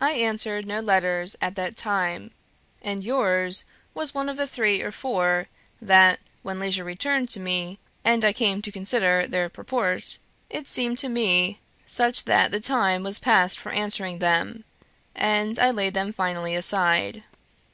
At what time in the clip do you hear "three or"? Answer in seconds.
4.48-4.90